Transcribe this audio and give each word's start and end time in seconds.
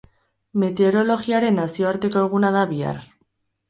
Meterologiaren 0.63 1.63
nazioarteko 1.63 2.27
eguna 2.29 2.55
da 2.61 2.69
bihar. 2.77 3.09